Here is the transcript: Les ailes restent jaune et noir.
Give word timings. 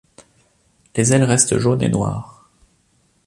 Les 0.95 1.13
ailes 1.13 1.21
restent 1.25 1.59
jaune 1.59 1.83
et 1.83 1.87
noir. 1.89 2.49